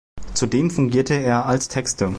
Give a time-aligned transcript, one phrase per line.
[0.33, 2.09] Zudem fungierte er als Texter.